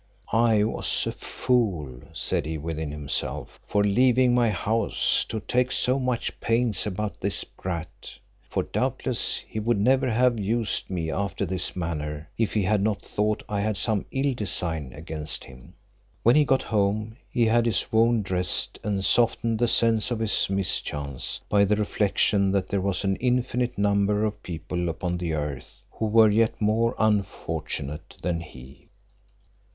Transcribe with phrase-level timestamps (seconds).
[0.33, 5.99] "I was a fool," said he within himself, "for leaving my house, to take so
[5.99, 8.17] much pains about this brat;
[8.49, 13.03] for doubtless he would never have used me after this manner, if he had not
[13.03, 15.75] thought I had some ill design against him."
[16.23, 20.49] When he got home, he had his wound dressed, and softened the sense of his
[20.49, 25.83] mischance by the reflection that there was an infinite number of people upon the earth,
[25.91, 28.87] who were yet more unfortunate than he.